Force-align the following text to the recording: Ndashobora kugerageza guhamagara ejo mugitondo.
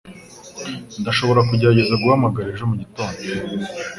Ndashobora 1.01 1.41
kugerageza 1.49 1.93
guhamagara 2.01 2.47
ejo 2.53 2.65
mugitondo. 2.71 3.17